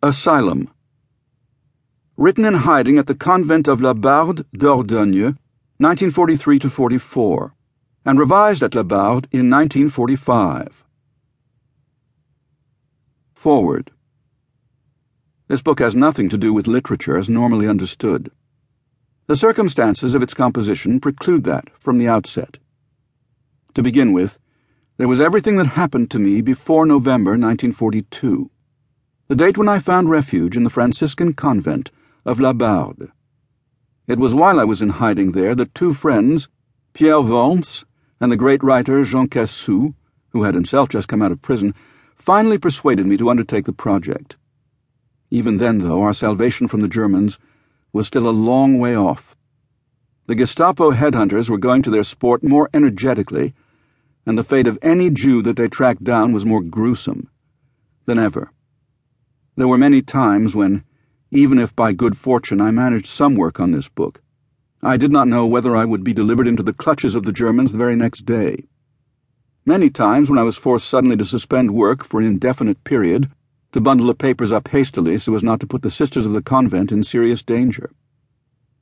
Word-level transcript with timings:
Asylum. 0.00 0.70
Written 2.16 2.44
in 2.44 2.54
hiding 2.54 2.98
at 2.98 3.08
the 3.08 3.16
convent 3.16 3.66
of 3.66 3.80
La 3.80 3.94
Barde 3.94 4.44
Dordogne, 4.56 5.36
1943 5.78 6.60
44, 6.60 7.52
and 8.04 8.16
revised 8.16 8.62
at 8.62 8.76
La 8.76 8.84
Barde 8.84 9.26
in 9.32 9.50
1945. 9.50 10.84
Foreword. 13.34 13.90
This 15.48 15.62
book 15.62 15.80
has 15.80 15.96
nothing 15.96 16.28
to 16.28 16.38
do 16.38 16.52
with 16.52 16.68
literature 16.68 17.18
as 17.18 17.28
normally 17.28 17.66
understood. 17.66 18.30
The 19.26 19.34
circumstances 19.34 20.14
of 20.14 20.22
its 20.22 20.32
composition 20.32 21.00
preclude 21.00 21.42
that 21.42 21.70
from 21.76 21.98
the 21.98 22.06
outset. 22.06 22.58
To 23.74 23.82
begin 23.82 24.12
with, 24.12 24.38
there 24.96 25.08
was 25.08 25.20
everything 25.20 25.56
that 25.56 25.74
happened 25.74 26.08
to 26.12 26.20
me 26.20 26.40
before 26.40 26.86
November 26.86 27.32
1942 27.32 28.52
the 29.28 29.36
date 29.36 29.58
when 29.58 29.68
I 29.68 29.78
found 29.78 30.08
refuge 30.08 30.56
in 30.56 30.64
the 30.64 30.70
Franciscan 30.70 31.34
convent 31.34 31.90
of 32.24 32.40
La 32.40 32.54
Barde. 32.54 33.12
It 34.06 34.18
was 34.18 34.34
while 34.34 34.58
I 34.58 34.64
was 34.64 34.80
in 34.80 34.88
hiding 34.88 35.32
there 35.32 35.54
that 35.54 35.74
two 35.74 35.92
friends, 35.92 36.48
Pierre 36.94 37.20
Worms 37.20 37.84
and 38.20 38.32
the 38.32 38.38
great 38.38 38.62
writer 38.62 39.04
Jean 39.04 39.28
Cassou, 39.28 39.92
who 40.30 40.44
had 40.44 40.54
himself 40.54 40.88
just 40.88 41.08
come 41.08 41.20
out 41.20 41.30
of 41.30 41.42
prison, 41.42 41.74
finally 42.16 42.56
persuaded 42.56 43.06
me 43.06 43.18
to 43.18 43.28
undertake 43.28 43.66
the 43.66 43.72
project. 43.72 44.38
Even 45.30 45.58
then, 45.58 45.78
though, 45.78 46.00
our 46.00 46.14
salvation 46.14 46.66
from 46.66 46.80
the 46.80 46.88
Germans 46.88 47.38
was 47.92 48.06
still 48.06 48.26
a 48.26 48.30
long 48.30 48.78
way 48.78 48.96
off. 48.96 49.36
The 50.26 50.34
Gestapo 50.36 50.92
headhunters 50.92 51.50
were 51.50 51.58
going 51.58 51.82
to 51.82 51.90
their 51.90 52.02
sport 52.02 52.42
more 52.42 52.70
energetically, 52.72 53.52
and 54.24 54.38
the 54.38 54.44
fate 54.44 54.66
of 54.66 54.78
any 54.80 55.10
Jew 55.10 55.42
that 55.42 55.56
they 55.56 55.68
tracked 55.68 56.02
down 56.02 56.32
was 56.32 56.46
more 56.46 56.62
gruesome 56.62 57.28
than 58.06 58.18
ever. 58.18 58.50
There 59.58 59.66
were 59.66 59.76
many 59.76 60.02
times 60.02 60.54
when, 60.54 60.84
even 61.32 61.58
if 61.58 61.74
by 61.74 61.92
good 61.92 62.16
fortune 62.16 62.60
I 62.60 62.70
managed 62.70 63.06
some 63.06 63.34
work 63.34 63.58
on 63.58 63.72
this 63.72 63.88
book, 63.88 64.22
I 64.84 64.96
did 64.96 65.10
not 65.10 65.26
know 65.26 65.46
whether 65.46 65.76
I 65.76 65.84
would 65.84 66.04
be 66.04 66.14
delivered 66.14 66.46
into 66.46 66.62
the 66.62 66.72
clutches 66.72 67.16
of 67.16 67.24
the 67.24 67.32
Germans 67.32 67.72
the 67.72 67.78
very 67.78 67.96
next 67.96 68.24
day. 68.24 68.68
Many 69.66 69.90
times 69.90 70.30
when 70.30 70.38
I 70.38 70.44
was 70.44 70.56
forced 70.56 70.86
suddenly 70.86 71.16
to 71.16 71.24
suspend 71.24 71.74
work 71.74 72.04
for 72.04 72.20
an 72.20 72.26
indefinite 72.28 72.84
period, 72.84 73.32
to 73.72 73.80
bundle 73.80 74.06
the 74.06 74.14
papers 74.14 74.52
up 74.52 74.68
hastily 74.68 75.18
so 75.18 75.34
as 75.34 75.42
not 75.42 75.58
to 75.58 75.66
put 75.66 75.82
the 75.82 75.90
sisters 75.90 76.24
of 76.24 76.34
the 76.34 76.40
convent 76.40 76.92
in 76.92 77.02
serious 77.02 77.42
danger. 77.42 77.90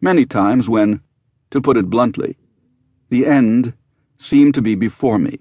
Many 0.00 0.26
times 0.26 0.68
when, 0.68 1.02
to 1.50 1.60
put 1.60 1.76
it 1.76 1.88
bluntly, 1.88 2.36
the 3.10 3.26
end 3.26 3.74
seemed 4.18 4.54
to 4.54 4.60
be 4.60 4.74
before 4.74 5.20
me. 5.20 5.38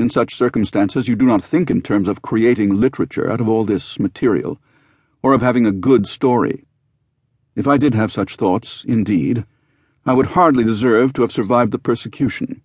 In 0.00 0.08
such 0.08 0.34
circumstances, 0.34 1.08
you 1.08 1.14
do 1.14 1.26
not 1.26 1.44
think 1.44 1.70
in 1.70 1.82
terms 1.82 2.08
of 2.08 2.22
creating 2.22 2.80
literature 2.80 3.30
out 3.30 3.38
of 3.38 3.50
all 3.50 3.66
this 3.66 4.00
material, 4.00 4.58
or 5.22 5.34
of 5.34 5.42
having 5.42 5.66
a 5.66 5.72
good 5.72 6.06
story. 6.06 6.64
If 7.54 7.66
I 7.66 7.76
did 7.76 7.94
have 7.94 8.10
such 8.10 8.36
thoughts, 8.36 8.82
indeed, 8.82 9.44
I 10.06 10.14
would 10.14 10.28
hardly 10.28 10.64
deserve 10.64 11.12
to 11.12 11.20
have 11.20 11.30
survived 11.30 11.70
the 11.70 11.78
persecution. 11.78 12.62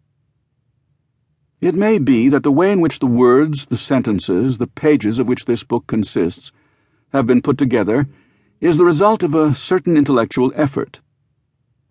It 1.59 1.75
may 1.75 1.99
be 1.99 2.29
that 2.29 2.43
the 2.43 2.53
way 2.53 2.71
in 2.71 2.79
which 2.79 2.99
the 2.99 3.05
words, 3.05 3.65
the 3.65 3.75
sentences, 3.75 4.57
the 4.57 4.67
pages 4.67 5.19
of 5.19 5.27
which 5.27 5.43
this 5.43 5.65
book 5.65 5.87
consists 5.87 6.53
have 7.11 7.27
been 7.27 7.41
put 7.41 7.57
together 7.57 8.07
is 8.61 8.77
the 8.77 8.85
result 8.85 9.23
of 9.23 9.35
a 9.35 9.53
certain 9.53 9.97
intellectual 9.97 10.53
effort. 10.55 11.01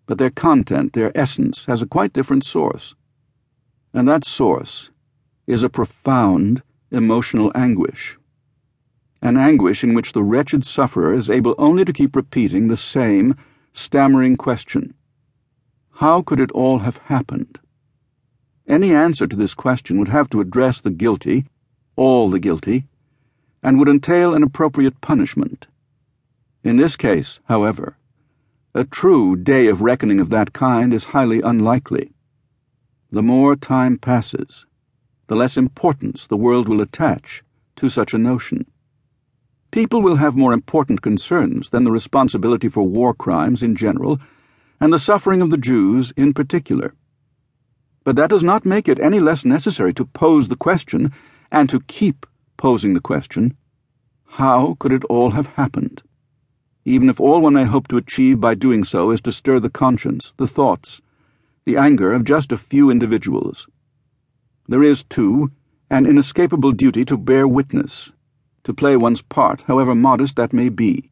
But 0.07 0.17
their 0.17 0.31
content, 0.31 0.95
their 0.95 1.13
essence, 1.15 1.67
has 1.67 1.83
a 1.83 1.87
quite 1.87 2.15
different 2.15 2.45
source. 2.45 2.95
And 3.93 4.09
that 4.09 4.25
source 4.25 4.89
is 5.47 5.63
a 5.63 5.69
profound 5.69 6.63
emotional 6.91 7.53
anguish. 7.55 8.19
An 9.21 9.37
anguish 9.37 9.83
in 9.83 9.95
which 9.95 10.13
the 10.13 10.23
wretched 10.23 10.65
sufferer 10.65 11.13
is 11.13 11.31
able 11.31 11.55
only 11.59 11.85
to 11.85 11.93
keep 11.93 12.15
repeating 12.15 12.69
the 12.69 12.77
same 12.77 13.35
stammering 13.73 14.37
question 14.37 14.95
How 15.93 16.23
could 16.23 16.41
it 16.41 16.51
all 16.53 16.81
have 16.81 16.99
happened? 16.99 17.59
Any 18.67 18.95
answer 18.95 19.27
to 19.27 19.37
this 19.37 19.55
question 19.55 19.99
would 19.99 20.09
have 20.09 20.31
to 20.31 20.41
address 20.41 20.81
the 20.81 20.91
guilty, 20.91 21.47
all 21.97 22.31
the 22.31 22.39
guilty, 22.39 22.87
and 23.63 23.79
would 23.79 23.89
entail 23.89 24.35
an 24.35 24.43
appropriate 24.43 25.01
punishment. 25.01 25.67
In 26.63 26.77
this 26.77 26.97
case, 26.97 27.41
however, 27.45 27.97
a 28.75 28.85
true 28.85 29.37
day 29.37 29.69
of 29.69 29.83
reckoning 29.83 30.19
of 30.19 30.31
that 30.31 30.53
kind 30.53 30.93
is 30.93 31.05
highly 31.05 31.41
unlikely. 31.41 32.13
The 33.13 33.23
more 33.23 33.55
time 33.55 33.99
passes, 33.99 34.67
the 35.27 35.37
less 35.37 35.57
importance 35.57 36.27
the 36.27 36.37
world 36.37 36.69
will 36.69 36.81
attach 36.81 37.43
to 37.77 37.89
such 37.89 38.15
a 38.15 38.19
notion. 38.19 38.67
People 39.71 40.03
will 40.03 40.17
have 40.17 40.37
more 40.37 40.53
important 40.53 41.03
concerns 41.03 41.71
than 41.71 41.85
the 41.85 41.91
responsibility 41.91 42.69
for 42.69 42.83
war 42.83 43.15
crimes 43.15 43.63
in 43.63 43.75
general 43.75 44.21
and 44.81 44.93
the 44.93 44.99
suffering 44.99 45.43
of 45.43 45.51
the 45.51 45.59
Jews 45.59 46.13
in 46.17 46.33
particular. 46.33 46.95
But 48.05 48.17
that 48.17 48.31
does 48.31 48.45
not 48.45 48.67
make 48.67 48.89
it 48.89 49.01
any 49.01 49.19
less 49.19 49.45
necessary 49.45 49.95
to 49.95 50.05
pose 50.05 50.49
the 50.49 50.57
question 50.57 51.13
and 51.51 51.69
to 51.71 51.81
keep 51.81 52.27
posing 52.57 52.95
the 52.95 53.01
question 53.01 53.57
how 54.39 54.77
could 54.81 54.93
it 54.93 55.05
all 55.05 55.31
have 55.31 55.47
happened? 55.47 56.03
Even 56.85 57.09
if 57.09 57.21
all 57.21 57.41
one 57.41 57.55
may 57.55 57.65
hope 57.65 57.87
to 57.87 57.97
achieve 57.97 58.41
by 58.41 58.57
doing 58.57 58.83
so 58.83 59.13
is 59.13 59.21
to 59.21 59.31
stir 59.31 59.61
the 59.61 59.71
conscience, 59.71 60.35
the 60.39 60.49
thoughts, 60.49 61.01
the 61.65 61.77
anger 61.77 62.13
of 62.13 62.25
just 62.25 62.51
a 62.51 62.59
few 62.59 62.91
individuals. 62.91 63.69
There 64.67 64.83
is, 64.83 65.05
too, 65.05 65.51
an 65.91 66.07
inescapable 66.07 66.73
duty 66.73 67.05
to 67.05 67.19
bear 67.19 67.47
witness, 67.47 68.13
to 68.63 68.73
play 68.73 68.97
one's 68.97 69.21
part, 69.21 69.63
however 69.63 69.95
modest 69.95 70.37
that 70.37 70.53
may 70.53 70.71
be. 70.71 71.11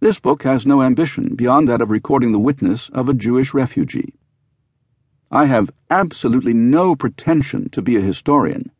This 0.00 0.20
book 0.20 0.44
has 0.44 0.66
no 0.66 0.82
ambition 0.82 1.34
beyond 1.34 1.68
that 1.68 1.80
of 1.80 1.90
recording 1.90 2.32
the 2.32 2.38
witness 2.38 2.88
of 2.90 3.08
a 3.08 3.14
Jewish 3.14 3.52
refugee. 3.52 4.14
I 5.30 5.46
have 5.46 5.70
absolutely 5.90 6.54
no 6.54 6.94
pretension 6.94 7.68
to 7.70 7.82
be 7.82 7.96
a 7.96 8.00
historian. 8.00 8.70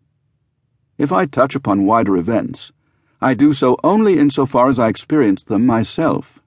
If 0.99 1.10
I 1.10 1.26
touch 1.26 1.54
upon 1.54 1.87
wider 1.87 2.16
events, 2.16 2.72
I 3.20 3.34
do 3.34 3.53
so 3.53 3.78
only 3.82 4.19
insofar 4.19 4.69
as 4.69 4.78
I 4.78 4.88
experienced 4.88 5.49
them 5.49 5.64
myself. 5.64 6.41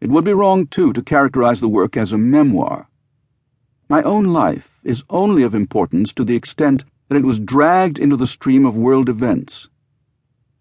It 0.00 0.10
would 0.10 0.24
be 0.24 0.32
wrong, 0.32 0.66
too, 0.66 0.92
to 0.92 1.02
characterize 1.02 1.60
the 1.60 1.68
work 1.68 1.96
as 1.96 2.12
a 2.12 2.18
memoir. 2.18 2.88
My 3.94 4.02
own 4.02 4.24
life 4.24 4.80
is 4.82 5.04
only 5.08 5.44
of 5.44 5.54
importance 5.54 6.12
to 6.14 6.24
the 6.24 6.34
extent 6.34 6.84
that 7.08 7.16
it 7.16 7.22
was 7.22 7.38
dragged 7.38 7.96
into 7.96 8.16
the 8.16 8.26
stream 8.26 8.66
of 8.66 8.76
world 8.76 9.08
events. 9.08 9.68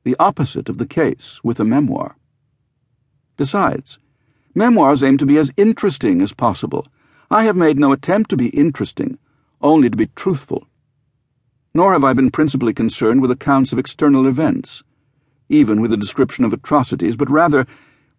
The 0.04 0.16
opposite 0.20 0.70
of 0.70 0.78
the 0.78 0.86
case 0.86 1.44
with 1.44 1.60
a 1.60 1.66
memoir. 1.66 2.16
Besides, 3.36 3.98
memoirs 4.54 5.02
aim 5.02 5.18
to 5.18 5.26
be 5.26 5.40
as 5.40 5.52
interesting 5.58 6.22
as 6.22 6.32
possible. 6.32 6.86
I 7.32 7.46
have 7.46 7.56
made 7.56 7.80
no 7.80 7.92
attempt 7.92 8.30
to 8.30 8.38
be 8.38 8.50
interesting, 8.50 9.18
only 9.62 9.90
to 9.90 9.98
be 9.98 10.12
truthful. 10.16 10.68
Nor 11.74 11.94
have 11.94 12.04
I 12.04 12.14
been 12.14 12.30
principally 12.30 12.72
concerned 12.72 13.24
with 13.24 13.32
accounts 13.32 13.74
of 13.74 13.80
external 13.80 14.28
events, 14.28 14.84
even 15.50 15.82
with 15.82 15.92
a 15.92 15.98
description 15.98 16.46
of 16.46 16.54
atrocities, 16.54 17.16
but 17.16 17.32
rather 17.32 17.66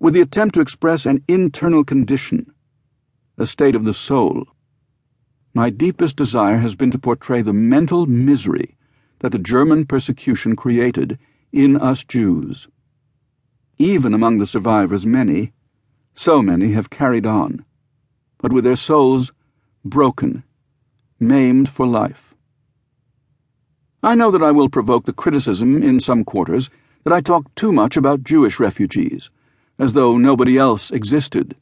with 0.01 0.15
the 0.15 0.23
attempt 0.23 0.57
to 0.57 0.61
express 0.61 1.07
an 1.07 1.23
internal 1.29 1.85
condition, 1.85 2.53
a 3.39 3.47
state 3.47 3.77
of 3.77 3.85
the 3.85 3.95
soul. 3.95 4.49
My 5.56 5.70
deepest 5.70 6.16
desire 6.16 6.56
has 6.56 6.75
been 6.75 6.91
to 6.91 6.98
portray 6.98 7.41
the 7.41 7.53
mental 7.53 8.06
misery 8.06 8.76
that 9.20 9.31
the 9.31 9.38
German 9.38 9.87
persecution 9.87 10.56
created 10.56 11.16
in 11.53 11.76
us 11.76 12.03
Jews. 12.03 12.66
Even 13.78 14.15
among 14.15 14.38
the 14.38 14.47
survivors, 14.47 15.06
many, 15.06 15.53
so 16.12 16.42
many, 16.42 16.72
have 16.72 16.91
carried 16.91 17.25
on, 17.25 17.65
but 18.38 18.53
with 18.53 18.65
their 18.65 18.75
souls 18.75 19.32
broken, 19.84 20.42
maimed 21.20 21.69
for 21.69 21.86
life. 21.86 22.34
I 24.03 24.16
know 24.16 24.32
that 24.32 24.42
I 24.42 24.50
will 24.50 24.69
provoke 24.69 25.04
the 25.04 25.12
criticism 25.12 25.84
in 25.84 26.00
some 26.00 26.25
quarters 26.25 26.69
that 27.04 27.12
I 27.12 27.21
talk 27.21 27.54
too 27.54 27.72
much 27.72 27.97
about 27.97 28.25
Jewish 28.25 28.59
refugees, 28.59 29.30
as 29.78 29.92
though 29.92 30.18
nobody 30.18 30.59
else 30.59 30.91
existed, 30.91 31.54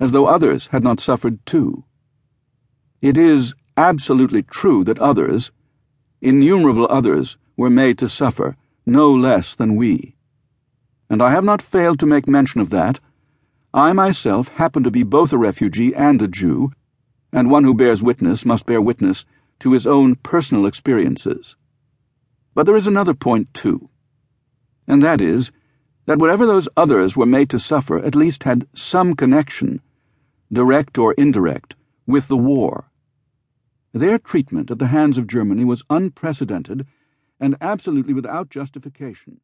as 0.00 0.12
though 0.12 0.24
others 0.24 0.68
had 0.68 0.82
not 0.82 0.98
suffered 0.98 1.44
too. 1.44 1.84
It 3.00 3.16
is 3.16 3.54
absolutely 3.76 4.42
true 4.42 4.82
that 4.84 4.98
others, 4.98 5.52
innumerable 6.20 6.88
others, 6.90 7.38
were 7.56 7.70
made 7.70 7.96
to 7.98 8.08
suffer 8.08 8.56
no 8.84 9.12
less 9.12 9.54
than 9.54 9.76
we. 9.76 10.16
And 11.08 11.22
I 11.22 11.30
have 11.30 11.44
not 11.44 11.62
failed 11.62 12.00
to 12.00 12.06
make 12.06 12.26
mention 12.26 12.60
of 12.60 12.70
that. 12.70 12.98
I 13.72 13.92
myself 13.92 14.48
happen 14.48 14.82
to 14.82 14.90
be 14.90 15.04
both 15.04 15.32
a 15.32 15.38
refugee 15.38 15.94
and 15.94 16.20
a 16.20 16.26
Jew, 16.26 16.72
and 17.32 17.50
one 17.50 17.64
who 17.64 17.74
bears 17.74 18.02
witness 18.02 18.44
must 18.44 18.66
bear 18.66 18.80
witness 18.80 19.24
to 19.60 19.72
his 19.72 19.86
own 19.86 20.16
personal 20.16 20.66
experiences. 20.66 21.54
But 22.54 22.66
there 22.66 22.76
is 22.76 22.86
another 22.86 23.14
point, 23.14 23.54
too, 23.54 23.90
and 24.88 25.02
that 25.02 25.20
is 25.20 25.52
that 26.06 26.18
whatever 26.18 26.46
those 26.46 26.68
others 26.76 27.16
were 27.16 27.26
made 27.26 27.50
to 27.50 27.58
suffer 27.58 27.98
at 27.98 28.14
least 28.14 28.44
had 28.44 28.66
some 28.74 29.14
connection, 29.14 29.82
direct 30.50 30.98
or 30.98 31.12
indirect, 31.12 31.76
with 32.08 32.26
the 32.26 32.36
war. 32.36 32.90
Their 33.92 34.18
treatment 34.18 34.70
at 34.70 34.78
the 34.78 34.88
hands 34.88 35.18
of 35.18 35.26
Germany 35.26 35.64
was 35.64 35.84
unprecedented 35.90 36.86
and 37.38 37.54
absolutely 37.60 38.14
without 38.14 38.48
justification. 38.48 39.40